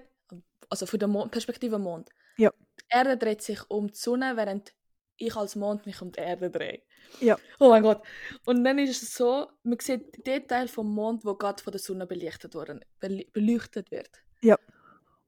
[0.69, 2.09] also von der Mond, Perspektive Mond.
[2.37, 2.51] Ja.
[2.81, 4.73] Die Erde dreht sich um die Sonne, während
[5.17, 6.81] ich als Mond mich um die Erde drehe.
[7.19, 7.37] Ja.
[7.59, 8.03] Oh mein Gott.
[8.45, 11.79] Und dann ist es so, man sieht den Teil vom Mond, wo gerade von der
[11.79, 14.09] Sonne belichtet, worden, bel- beleuchtet wird.
[14.41, 14.57] Ja.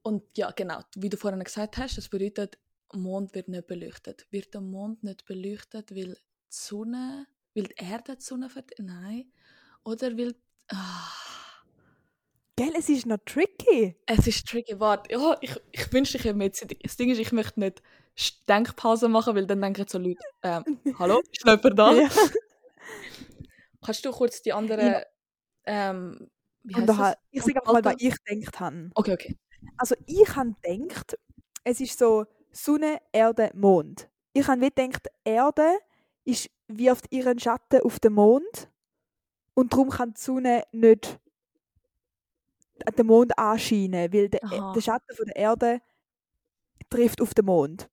[0.02, 2.58] Und ja, genau, wie du vorhin gesagt hast, das bedeutet,
[2.92, 4.28] der Mond wird nicht beleuchtet.
[4.32, 6.20] Wird der Mond nicht beleuchtet, weil die
[6.50, 8.72] Sonne, weil die Erde die Sonne verd...
[8.78, 9.32] Nein.
[9.84, 10.36] Oder weil...
[10.70, 11.12] Ah.
[12.56, 13.96] Gell, es ist noch tricky.
[14.06, 14.80] Es ist tricky.
[14.80, 16.66] Warte, ja, ich, ich wünschte, ich hätte mir jetzt...
[16.84, 17.82] Das Ding ist, ich möchte nicht
[18.48, 20.64] Denkpause machen, weil dann denken so Leute, ähm,
[21.00, 21.94] hallo, ist noch jemand da?
[21.94, 22.10] Ja.
[23.86, 24.88] Kannst du kurz die anderen...
[24.88, 25.02] Ja.
[25.66, 26.30] Ähm,
[26.64, 27.16] wie heißt da, das?
[27.32, 28.90] ich sage mal, was ich gedacht habe.
[28.96, 29.38] Okay, okay.
[29.78, 31.18] Also ich habe gedacht,
[31.64, 34.10] es ist so Sonne, Erde, Mond.
[34.34, 35.78] Ich habe gedacht, Erde
[36.26, 38.70] ist wirft ihren Schatten auf den Mond
[39.54, 41.20] und darum kann die Sonne nicht
[42.98, 44.74] den Mond anscheinen, weil der, Aha.
[44.74, 45.82] der Schatten von der Erde
[46.90, 47.90] trifft auf den Mond.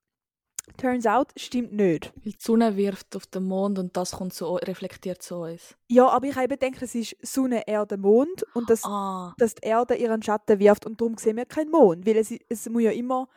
[0.77, 2.13] Turns out, stimmt nicht.
[2.17, 5.75] Weil die Sonne wirft auf den Mond und das kommt so, reflektiert zu uns.
[5.89, 9.67] Ja, aber ich habe gedacht, es ist Sonne, Erde, Mond und dass, Ah, dass die
[9.67, 12.91] Erde ihren Schatten wirft und darum sehen wir keinen Mond, weil es, es muss ja
[12.91, 13.29] immer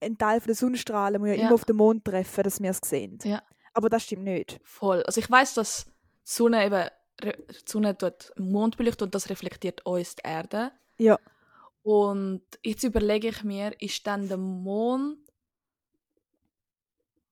[0.00, 1.42] ein Teil von der Sonnenstrahlen muss ja, Ja.
[1.46, 3.18] immer auf den Mond treffen, dass wir es sehen.
[3.22, 3.42] Ja.
[3.74, 4.58] Aber das stimmt nicht.
[4.64, 5.02] voll.
[5.04, 5.90] Also ich weiß, dass die
[6.24, 6.88] Sonne eben...
[7.22, 7.32] Die
[7.66, 10.70] Sonne den Mond beleuchtet und das reflektiert uns die Erde.
[10.98, 11.18] Ja.
[11.82, 15.18] Und jetzt überlege ich mir, ist dann der Mond...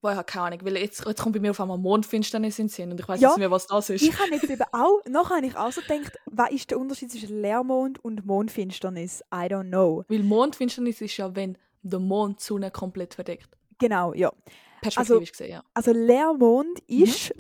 [0.07, 2.67] Boah, ich habe keine Ahnung, weil jetzt, jetzt kommt bei mir auf einmal Mondfinsternis in
[2.67, 4.03] den Sinn und ich weiß Ja, nicht mehr, was das ist.
[4.03, 7.11] Ich habe jetzt eben auch, nachher habe ich auch so gedacht, was ist der Unterschied
[7.11, 9.23] zwischen Leermond und Mondfinsternis?
[9.35, 10.05] I don't know.
[10.07, 13.49] Weil Mondfinsternis ist ja, wenn der Mond die Sonne komplett verdeckt.
[13.81, 14.33] Genau, ja.
[14.81, 15.65] Perspektivisch gesehen, ja.
[15.75, 17.03] Also Leermond Mhm.
[17.03, 17.35] ist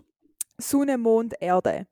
[0.59, 1.87] Sonne, Mond, Erde.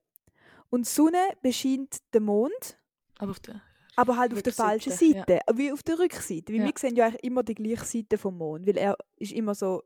[0.70, 2.76] Und Sonne bescheint den Mond,
[3.18, 3.60] Aber auf der...
[3.94, 6.52] aber halt auf der falschen Rückseite, Seite, wie auf der Rückseite.
[6.52, 6.64] Weil Ja.
[6.66, 9.84] wir sehen ja eigentlich immer die gleiche Seite vom Mond, weil er ist immer so,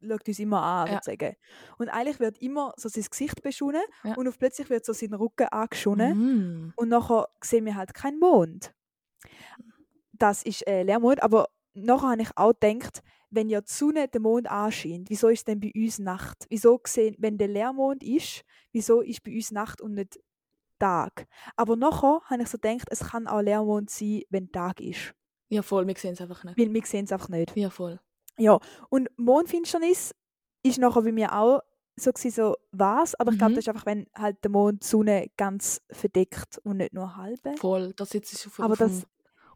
[0.00, 0.92] schaut uns immer an, Ja.
[0.94, 1.36] sozusagen.
[1.78, 4.14] Und eigentlich wird immer so sein Gesicht beschonen Ja.
[4.14, 6.68] und auf plötzlich wird so sein Rücken angeschonen.
[6.68, 6.72] Mm.
[6.76, 8.72] und nachher sehen wir halt keinen Mond.
[10.12, 14.22] Das ist äh, Leermond, aber nachher habe ich auch gedacht, wenn ja die Sonne den
[14.22, 16.46] Mond anscheint, wieso ist denn bei uns Nacht?
[16.48, 20.18] Wieso sehen, wenn der Leermond ist, wieso ist bei uns Nacht und nicht
[20.78, 21.26] Tag?
[21.56, 25.14] Aber nachher habe ich so gedacht, es kann auch Leermond sein, wenn Tag ist.
[25.50, 26.58] Ja, voll, wir sehen es einfach nicht.
[26.58, 27.54] Weil wir sehen es einfach nicht.
[27.56, 28.00] Ja, voll.
[28.38, 30.14] Ja, und Mondfinsternis
[30.62, 31.60] ist nachher bei mir auch
[31.96, 33.56] so, gewesen, so was, aber ich glaube, Mhm.
[33.56, 37.56] das ist einfach, wenn halt der Mond die Sonne ganz verdeckt und nicht nur halbe.
[37.56, 37.92] Voll.
[37.94, 39.08] Das jetzt ist auf, Aber auf, das- dem,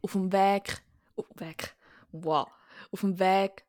[0.02, 0.82] auf dem Weg.
[1.16, 1.76] Auf, Weg.
[2.10, 2.48] Wow.
[2.90, 3.64] Auf dem Weg.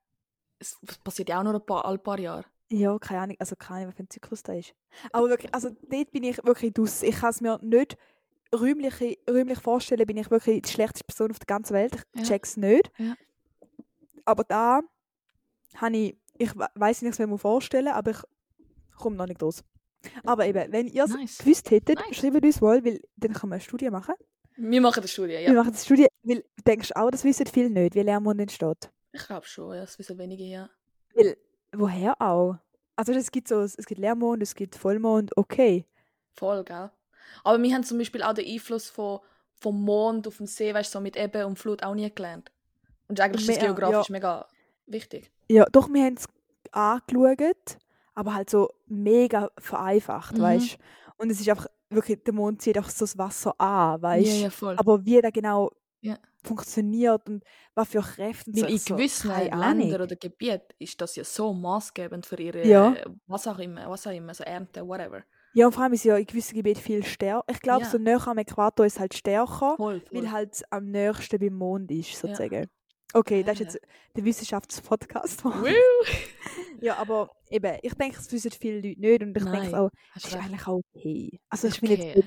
[0.60, 2.46] Es passiert ja auch nur ein paar, alle paar Jahre.
[2.70, 4.74] Ja, keine Ahnung, also keine Ahnung, was für ein Zyklus da ist.
[5.12, 7.04] Aber wirklich, also dort bin ich wirklich draus.
[7.04, 7.96] Ich kann es mir nicht
[8.56, 11.96] räumlich, räumlich vorstellen, bin ich wirklich die schlechteste Person auf der ganzen Welt.
[12.14, 12.28] Ich Ja.
[12.28, 12.92] check's nicht.
[12.98, 13.14] Ja.
[14.26, 14.82] Aber da
[15.76, 18.18] habe ich, ich we- weiss nicht, was ich mir vorstellen aber ich
[18.98, 19.64] komme noch nicht los.
[20.26, 21.38] Aber eben, wenn ihr es Nice.
[21.38, 22.18] gewusst hättet, Nice.
[22.18, 24.16] schreibt uns mal, weil dann kann man eine Studie machen.
[24.56, 25.54] Wir machen eine Studie, Wir ja.
[25.54, 28.92] machen eine Studie, weil du denkst auch, das wissen viele nicht, wie Leermond entsteht.
[29.12, 29.82] Ich glaube schon, ja.
[29.82, 30.70] Das wissen wenige, ja.
[31.16, 31.38] Weil,
[31.76, 32.58] woher auch?
[32.96, 35.86] Also es gibt so, es gibt Leermond, es gibt Vollmond, okay.
[36.34, 36.92] Voll, gell?
[37.44, 39.20] Aber wir haben zum Beispiel auch den Einfluss von,
[39.56, 42.52] vom Mond auf dem See, weißt du, so mit Ebbe und Flut auch nie gelernt.
[43.08, 44.14] Und eigentlich ist das Mehr, geografisch ja.
[44.14, 44.48] mega
[44.86, 45.32] wichtig.
[45.50, 46.26] Ja, doch, wir haben es
[46.72, 47.78] angeschaut,
[48.16, 50.42] aber halt so mega vereinfacht, Mhm.
[50.42, 50.78] weißt
[51.18, 54.44] Und es ist einfach wirklich, der Mond zieht auch so das Wasser an, weißt Ja,
[54.46, 54.76] ja, voll.
[54.78, 56.18] Aber wie der genau Ja.
[56.44, 57.44] funktioniert und
[57.76, 61.16] was für Kräfte und Weil so, in so, gewissen keine Ländern oder Gebieten ist das
[61.16, 62.94] ja so maßgebend für ihre, Ja.
[62.94, 65.24] äh, was auch immer, was auch immer, so Ernte, whatever.
[65.54, 67.46] Ja, und vor allem ist ja in gewissen Gebieten viel stärker.
[67.50, 67.90] Ich glaube, Ja.
[67.92, 70.02] so näher am Äquator ist halt stärker, Voll, voll.
[70.12, 72.68] weil halt am nächsten beim Mond ist, sozusagen.
[73.14, 73.66] Okay, das ist Ja.
[73.66, 73.80] jetzt
[74.16, 75.44] der Wissenschaftspodcast.
[76.82, 80.26] Ja, aber eben, ich denke, es wissen viele Leute nicht und ich denke auch, es
[80.26, 80.44] ist recht.
[80.44, 81.40] eigentlich auch okay.
[81.48, 82.24] Also ich finde okay.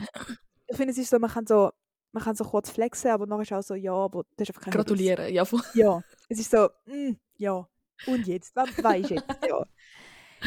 [0.68, 1.70] ich finde es ist so, man kann so,
[2.12, 4.62] man kann so kurz flexen, aber nachher ist auch so, ja, aber das ist einfach
[4.62, 4.72] kein.
[4.72, 5.61] Gratulieren, ja, voll.
[5.75, 7.68] Ja, es ist so, mm, ja,
[8.07, 9.66] und jetzt, was weiß jetzt, ja.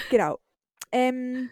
[0.10, 0.40] Genau.
[0.92, 1.52] Ähm,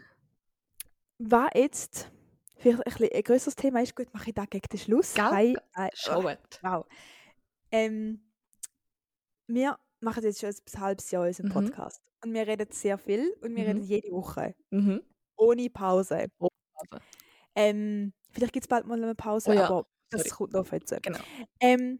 [1.19, 2.11] was jetzt
[2.55, 5.13] vielleicht ein, bisschen ein größeres Thema ist, gut, mache ich da gegen den Schluss.
[5.13, 5.57] Gell?
[5.93, 6.59] Show it.
[6.63, 6.87] Wow.
[7.71, 8.26] Ähm,
[9.47, 11.53] wir machen jetzt schon ein halbes Jahr unseren Mhm.
[11.53, 12.01] Podcast.
[12.23, 13.69] Und wir reden sehr viel und wir Mhm.
[13.69, 14.55] reden jede Woche.
[14.71, 15.01] Mhm.
[15.37, 16.27] Ohne Pause.
[16.37, 16.51] Pause.
[17.55, 20.29] Ähm, vielleicht gibt es bald mal eine Pause, Oh ja, aber das sorry.
[20.35, 21.01] kommt noch jetzt.
[21.03, 21.19] Genau.
[21.59, 21.99] Ähm,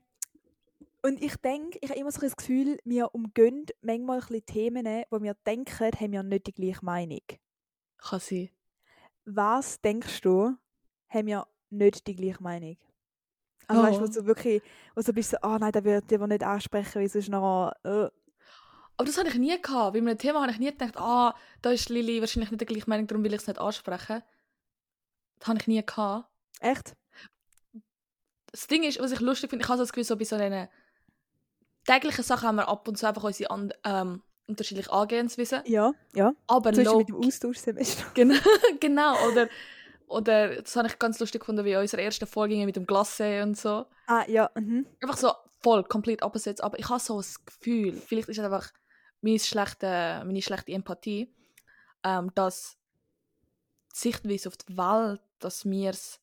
[1.04, 4.86] und ich denke, ich habe immer so das Gefühl, wir umgehen manchmal ein bisschen Themen,
[5.10, 7.22] wo wir denken, haben wir nicht die gleiche Meinung.
[7.98, 8.50] Kann sein.
[9.26, 10.56] Was denkst du,
[11.10, 12.78] haben wir nicht die gleiche Meinung?
[13.68, 14.08] Also weißt du, wo Oh.
[14.08, 14.62] du so wirklich,
[14.96, 17.72] wo du so bist, so, ah nein, der wird aber nicht ansprechen, weil sonst noch,
[17.84, 17.90] äh,
[19.00, 19.94] Aber das habe ich nie gehabt.
[19.94, 22.90] Bei einem Thema habe ich nie gedacht, ah, da ist Lili wahrscheinlich nicht der gleiche
[22.90, 24.24] Meinung, darum will ich es nicht ansprechen.
[25.40, 26.28] Das habe ich nie gehabt.
[26.62, 26.94] Echt?
[28.52, 30.36] Das Ding ist, was ich lustig finde, ich habe so das Gefühl, so bei so
[30.36, 30.70] einer
[31.86, 35.62] täglichen Sachen haben wir ab und zu einfach unsere an, ähm, unterschiedliche Angehensweise.
[35.68, 36.34] Ja, ja.
[36.48, 38.06] Aber Zum Beispiel mit dem Austauschsemester.
[38.14, 38.36] Genau,
[38.80, 39.16] genau.
[39.28, 39.48] Oder,
[40.08, 43.58] oder das habe ich ganz lustig gefunden, wie unsere ersten Vorgänge mit dem Glacé und
[43.58, 43.86] so.
[44.08, 44.86] Ah, ja, mhm.
[45.02, 46.62] Einfach so voll, komplett opposites.
[46.62, 48.72] Aber ich habe so das Gefühl, vielleicht ist es einfach
[49.22, 51.34] meine schlechte, meine schlechte Empathie,
[52.04, 52.78] ähm, dass
[53.94, 56.20] die Sichtweise auf die Welt, dass wir es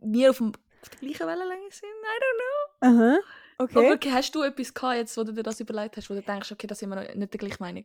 [0.00, 1.88] wir auf, dem, auf der gleichen Wellenlänge sind.
[1.88, 3.02] I don't know.
[3.02, 3.18] Aha.
[3.58, 3.92] Aber Okay.
[3.92, 6.52] okay, hast du etwas gehabt, jetzt, wo du dir das überlegt hast, wo du denkst,
[6.52, 7.84] okay, da sind wir noch nicht der gleichen Meinung?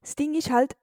[0.00, 0.76] Das Ding ist halt,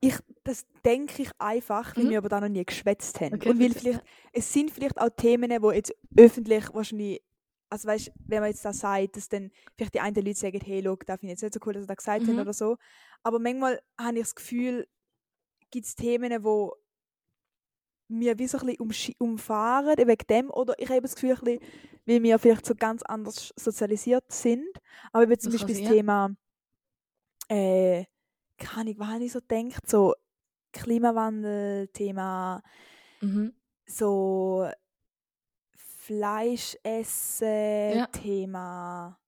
[0.00, 2.10] ich, das denke ich einfach, weil Mhm.
[2.10, 3.34] wir aber da noch nie geschwätzt haben.
[3.34, 7.22] Okay, Und weil vielleicht, es sind vielleicht auch Themen, die jetzt öffentlich wahrscheinlich,
[7.68, 10.82] also weißt, wenn man jetzt das sagt, dass dann vielleicht die einen Leute sagen, hey,
[10.82, 12.38] schau, das finde ich jetzt nicht so cool, dass sie das gesagt Mhm.
[12.38, 12.76] oder so.
[13.22, 14.88] Aber manchmal habe ich das Gefühl,
[15.70, 16.74] gibt es Themen, wo
[18.08, 21.60] wir wie so ein bisschen umfahren wegen dem oder ich habe das Gefühl, ein bisschen,
[22.06, 24.66] weil wir vielleicht so ganz anders sozialisiert sind.
[25.12, 25.92] Aber eben zum Das Beispiel das.
[25.92, 26.34] Thema,
[27.48, 28.04] äh,
[28.60, 30.14] keine Ahnung, was habe ich so gedacht, so
[30.72, 32.62] Klimawandel-Thema,
[33.20, 33.52] Mhm.
[33.86, 34.68] so
[35.76, 38.06] Fleisch essen Ja.
[38.06, 39.18] Thema.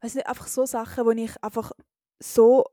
[0.00, 1.72] Weiß nicht, einfach so Sachen, wo ich einfach
[2.18, 2.64] so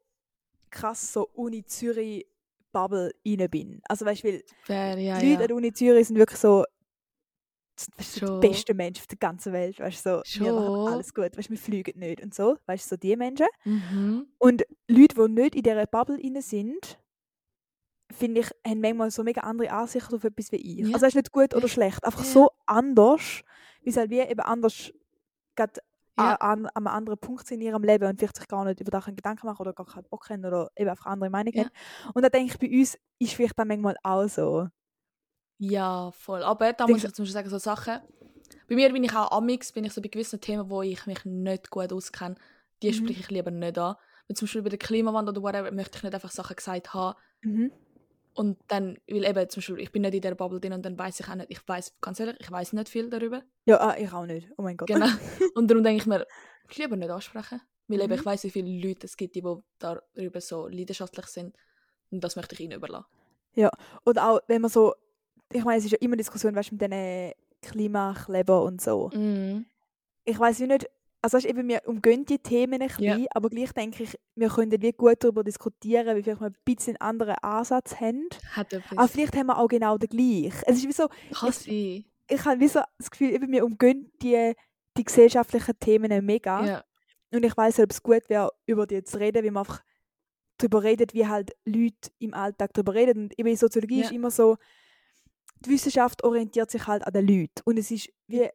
[0.69, 2.25] krass so Uni Zürich
[2.71, 3.81] Bubble rein bin.
[3.87, 5.33] Also weißt du, ja, die Leute ja.
[5.39, 6.65] an der Uni Zürich sind wirklich so
[7.97, 9.79] weißt, die besten Menschen auf der ganzen Welt.
[9.79, 12.57] Weißt, du, so, wir machen alles gut, weißt, du, wir fliegen nicht und so.
[12.65, 13.47] Weißt du, so die Menschen.
[13.65, 14.27] Mhm.
[14.37, 16.99] Und Leute, die nicht in dieser Bubble rein sind,
[18.11, 20.87] finde ich, haben manchmal so mega andere Ansichten auf etwas wie ich.
[20.87, 20.93] Ja.
[20.93, 22.25] Also es ist nicht gut oder schlecht, einfach Ja.
[22.25, 23.41] so anders,
[23.81, 24.91] wie es halt wie eben anders
[25.55, 25.81] gerade
[26.17, 26.35] Ja.
[26.35, 28.91] an, an einem anderen Punkt sind in ihrem Leben und vielleicht sich gar nicht über
[28.91, 32.11] das Gedanken machen oder gar keinen Bock haben oder eben einfach andere Meinungen haben.
[32.13, 34.67] Und da denke ich, bei uns ist vielleicht dann manchmal auch so.
[35.71, 36.43] Ja, voll.
[36.43, 37.99] Aber da muss ich zum Beispiel sagen, so Sachen.
[38.67, 41.23] Bei mir bin ich auch amix, bin ich so bei gewissen Themen, wo ich mich
[41.25, 42.35] nicht gut auskenne,
[42.81, 42.93] die Mhm.
[42.93, 43.95] spreche ich lieber nicht an.
[44.27, 47.17] Weil zum Beispiel bei der Klimawandel oder whatever möchte ich nicht einfach Sachen gesagt haben.
[47.41, 47.71] Mhm.
[48.35, 50.97] Und dann, weil eben zum Beispiel, ich bin nicht in der Bubble drin und dann
[50.97, 53.43] weiß ich auch nicht, ich weiß, ganz ehrlich, ich weiß nicht viel darüber.
[53.65, 54.49] Ja, ah, ich auch nicht.
[54.57, 54.87] Oh mein Gott.
[54.87, 55.05] Genau.
[55.55, 56.25] und darum denke ich mir,
[56.69, 57.61] ich lieber nicht ansprechen.
[57.87, 58.19] Weil eben Mhm.
[58.19, 59.43] ich weiß, wie viele Leute es gibt, die
[59.79, 61.55] darüber so leidenschaftlich sind.
[62.11, 63.05] Und das möchte ich ihnen überlassen.
[64.05, 64.95] Oder auch, wenn man so,
[65.53, 69.09] ich meine, es ist ja immer Diskussion, weißt du, mit diesen Klimakleber und so.
[69.13, 69.65] Mhm.
[70.25, 70.89] ich weiß nicht,
[71.21, 73.27] also weißt, eben, wir umgehen die Themen ein bisschen, Ja.
[73.33, 76.55] aber gleich denke ich, wir können wie gut darüber diskutieren, weil wir vielleicht mal ein
[76.65, 78.27] bisschen einen anderen Ansatz haben.
[78.51, 78.97] Hat etwas.
[78.97, 80.63] Aber vielleicht haben wir auch genau den gleichen.
[80.65, 84.11] Es ist wie so, Kann ich- ich habe wie so das Gefühl, eben, wir umgehen
[84.21, 84.53] die,
[84.97, 86.65] die gesellschaftlichen Themen mega.
[86.65, 86.83] Ja.
[87.31, 89.81] Und ich weiß nicht, ob es gut wäre, über die zu reden, wie man einfach
[90.57, 93.23] darüber redet, wie halt Leute im Alltag darüber reden.
[93.23, 94.05] Und eben in Soziologie Ja.
[94.05, 94.57] ist immer so,
[95.65, 97.61] die Wissenschaft orientiert sich halt an den Leuten.
[97.65, 98.49] Und es ist wie,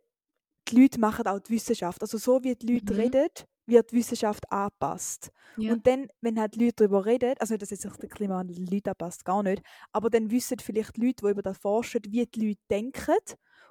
[0.68, 2.03] die Leute machen auch die Wissenschaft.
[2.03, 3.01] Also so wie die Leute Mhm.
[3.01, 3.29] reden,
[3.66, 5.31] wird die Wissenschaft angepasst.
[5.57, 5.73] Ja.
[5.73, 8.66] Und dann, wenn halt Leute darüber reden, also nicht, dass jetzt sich der Klimawandel den
[8.66, 12.49] Leuten anpasst, gar nicht, aber dann wissen vielleicht Leute, die über das forschen, wie die
[12.49, 13.16] Leute denken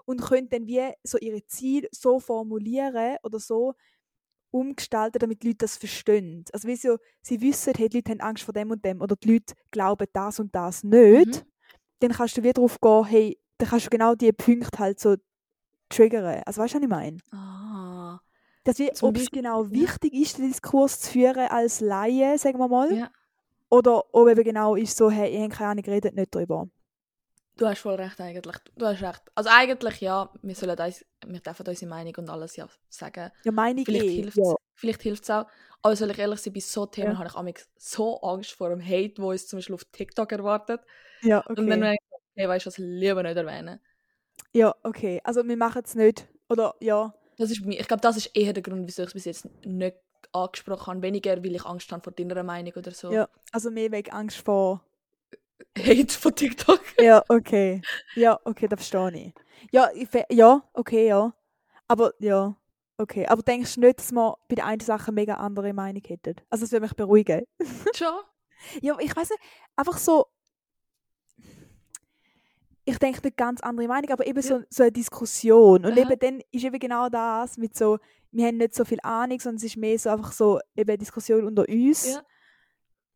[0.06, 3.74] und können dann wie so ihre Ziele so formulieren oder so
[4.52, 6.46] umgestalten, damit die Leute das verstehen.
[6.54, 9.16] Also wie so, sie wissen, hey, die Leute haben Angst vor dem und dem oder
[9.16, 11.52] die Leute glauben das und das nicht, Mhm.
[12.00, 15.16] Dann kannst du wieder darauf gehen, hey, dann kannst du genau diese Punkte halt so
[15.90, 16.44] triggern.
[16.46, 17.18] Also weißt du, was ich meine?
[17.32, 18.20] Ah.
[18.64, 19.72] Dass wie, ob es genau ja.
[19.72, 23.10] wichtig ist, den Diskurs zu führen als Laie, sagen wir mal, Ja.
[23.70, 26.68] oder ob eben genau ist so, hey, ich habe keine Ahnung, redet nicht drüber.
[27.56, 28.56] Du hast voll recht eigentlich.
[28.76, 29.22] Du hast recht.
[29.34, 33.32] Also eigentlich ja, wir sollen uns, wir dürfen unsere Meinung und alles ja sagen.
[33.44, 34.54] Ja, meine Vielleicht eh, hilft ja.
[34.78, 35.46] Es vielleicht hilft's auch.
[35.82, 37.18] Aber soll ich ehrlich sein, bei so Themen Ja.
[37.18, 40.82] habe ich amigs so Angst vor dem Hate, wo uns zum Beispiel auf TikTok erwartet.
[41.22, 41.80] Ja, Und dann okay.
[41.82, 43.80] denke ich, okay, weißt du was, lieber nicht erwähnen.
[44.54, 45.22] Ja, okay.
[45.24, 46.28] Also wir machen es nicht.
[46.50, 47.14] Oder ja.
[47.38, 49.26] Das ist bei mir, ich glaube, das ist eher der Grund, wieso ich es bis
[49.26, 49.98] jetzt nicht
[50.32, 51.02] angesprochen habe.
[51.02, 53.12] Weniger, weil ich Angst habe vor deiner Meinung oder so.
[53.12, 54.84] Ja, also mehr wegen Angst vor.
[55.78, 56.82] Hate von TikTok.
[57.00, 57.82] Ja, okay.
[58.16, 59.34] Ja, okay, das verstehe ich.
[59.72, 61.34] Ja, ich, ja, okay, ja.
[61.88, 62.56] Aber ja,
[62.98, 63.26] okay.
[63.28, 66.36] Aber denkst du nicht, dass wir bei der einen Sache mega andere Meinung hätten?
[66.50, 67.44] Also das würde mich beruhigen.
[67.96, 68.14] Schon?
[68.82, 69.42] Ja, ich weiß nicht,
[69.76, 70.28] einfach so.
[72.86, 75.86] Ich denke nicht ganz andere Meinung, aber eben so, so eine Diskussion.
[75.86, 76.00] Und Aha.
[76.00, 78.00] eben dann ist eben genau das mit so,
[78.32, 80.98] wir haben nicht so viel Ahnung, sondern es ist mehr so einfach so eben eine
[80.98, 82.08] Diskussion unter uns.
[82.08, 82.22] Ja.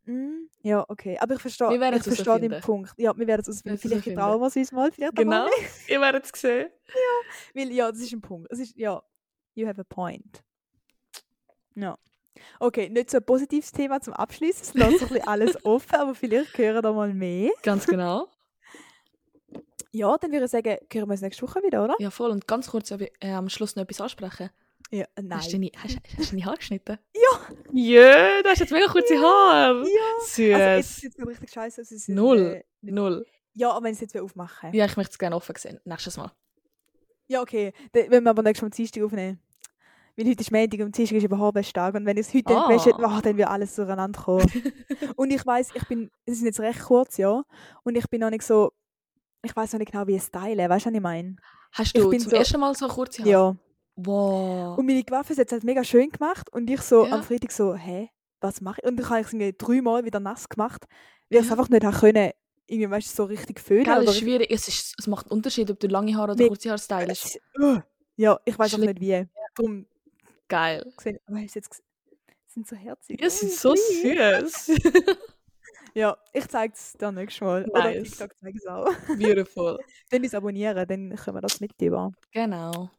[0.05, 1.17] Mm, ja, okay.
[1.19, 2.59] Aber ich verstehe, ich verstehe den.
[2.61, 2.93] Punkt.
[2.97, 3.77] Ja, wir werden es ausfinden.
[3.77, 5.47] Vielleicht trauen wir es uns mal, vielleicht Genau.
[5.87, 6.69] Ihr werdet es sehen.
[7.53, 8.51] Weil ja, das ist ein Punkt.
[8.51, 9.01] Es ist, ja,
[9.55, 10.43] you have a point.
[11.75, 11.97] Ja.
[12.59, 14.61] Okay, nicht so ein positives Thema zum Abschließen.
[14.61, 17.51] Es lässt bisschen alles offen, aber vielleicht hören da mal mehr.
[17.63, 18.27] Ganz genau.
[19.93, 21.95] Ja, dann würde ich sagen, hören wir uns nächste Woche wieder, oder?
[21.99, 22.31] Ja, voll.
[22.31, 24.49] Und ganz kurz äh, am Schluss noch etwas ansprechen.
[24.89, 25.39] Ja, äh, nein.
[25.39, 26.97] Hast du deine, hast, hast du deine Haare geschnitten?
[27.13, 27.55] Ja.
[27.73, 29.81] Ja, du hast jetzt mega kurze Haare.
[29.81, 30.25] Ja.
[30.25, 30.53] Süß.
[30.53, 31.81] Also jetzt ist es richtig scheiße.
[31.81, 32.39] Es ist, Null.
[32.39, 33.25] Äh, Null.
[33.53, 34.73] ja, aber wenn ich es jetzt wieder aufmachen.
[34.73, 35.79] Ja, ich möchte es gerne offen sehen.
[35.83, 36.31] Nächstes Mal.
[37.31, 37.71] Ja, okay.
[37.93, 39.39] Dann wenn wir aber nächstes Mal Dienstag aufnehmen.
[40.17, 41.95] Weil heute ist Montag und Dienstag ist überhaupt Tag.
[41.95, 42.63] Und wenn ich es heute Ah.
[42.69, 44.43] entwäsche, oh, dann wird alles zueinander kommen.
[45.15, 47.41] und ich weiß, ich bin, es ist jetzt recht kurz, ja.
[47.83, 48.73] Und ich bin noch nicht so,
[49.43, 50.67] ich weiß noch nicht genau, wie ich style.
[50.69, 51.37] Weißt du, was ich meine?
[51.71, 53.29] Hast Ich du bin zum so- ersten Mal so kurze Haare?
[53.31, 53.55] Ja.
[53.95, 54.77] Wow.
[54.77, 56.51] Und meine Coiffeuse hat es halt mega schön gemacht.
[56.51, 57.13] Und ich so Ja.
[57.13, 58.09] am Freitag so, hä,
[58.41, 58.87] was mache ich?
[58.89, 60.85] Und ich habe es irgendwie dreimal wieder nass gemacht,
[61.29, 61.53] weil ich es Ja.
[61.53, 62.31] einfach nicht können,
[62.71, 63.83] irgendwie, weißt du, so richtig föhnen.
[63.83, 64.49] Gell, oder ist schwierig.
[64.51, 67.39] Es, ist, es macht einen Unterschied, ob du lange Haare oder kurze Haare stylst.
[67.59, 67.79] Uh,
[68.15, 69.27] Ja, ich weiß auch nicht wie.
[69.55, 69.85] Darum
[70.47, 70.91] Geil.
[70.97, 71.81] gesehen, aber hast jetzt
[72.47, 73.21] sind so herzig.
[73.21, 74.71] Ja, sind so süß.
[75.93, 77.65] Ja, ich zeige es dann nächstes Mal.
[77.69, 78.11] Oder Nice.
[78.11, 78.93] TikTok zeige ich es auch.
[79.17, 79.77] Beautiful.
[80.09, 82.13] Dann uns abonnieren, dann können wir das mit über.
[82.31, 82.89] Genau.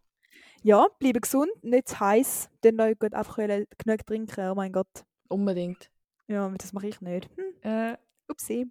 [0.63, 2.51] Ja, bleibe gesund, nicht zu heiß.
[2.61, 4.51] Dann noch gut einfach genug trinken.
[4.51, 5.05] Oh mein Gott.
[5.29, 5.91] Unbedingt.
[6.29, 7.31] Ja, das mache ich nicht.
[7.35, 7.97] Hm, Äh,
[8.29, 8.67] upsi.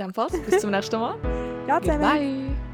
[0.00, 1.16] Dem Fall, bis zum nächsten Mal.
[1.66, 2.00] Ja, zusammen.
[2.00, 2.69] Goodbye.